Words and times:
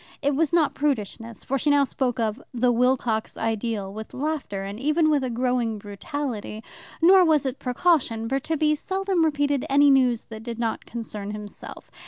It 0.23 0.33
was 0.35 0.51
not 0.51 0.73
prudishness, 0.73 1.43
for 1.43 1.59
she 1.59 1.69
now 1.69 1.83
spoke 1.83 2.19
of 2.19 2.41
"the 2.51 2.71
Wilcox 2.71 3.37
ideal" 3.37 3.93
with 3.93 4.15
laughter, 4.15 4.63
and 4.63 4.79
even 4.79 5.11
with 5.11 5.23
a 5.23 5.29
growing 5.29 5.77
brutality. 5.77 6.63
Nor 7.03 7.23
was 7.23 7.45
it 7.45 7.59
precaution, 7.59 8.27
for 8.27 8.39
Tibby 8.39 8.73
seldom 8.73 9.23
repeated 9.23 9.63
any 9.69 9.91
news 9.91 10.23
that 10.31 10.41
did 10.41 10.57
not 10.57 10.87
concern 10.87 11.29
himself. 11.33 11.91